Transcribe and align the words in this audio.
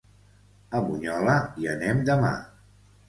A 0.79 0.81
Bunyola 0.87 1.35
hi 1.61 1.69
anem 1.75 2.01
demà. 2.09 2.33